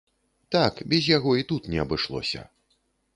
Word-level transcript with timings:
Так, 0.55 0.79
без 0.93 1.03
яго 1.17 1.35
і 1.41 1.47
тут 1.51 1.67
не 1.73 1.77
абышлося. 1.85 2.41